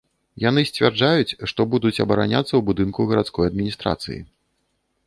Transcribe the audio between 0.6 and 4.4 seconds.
сцвярджаюць, што будуць абараняцца ў будынку гарадской адміністрацыі.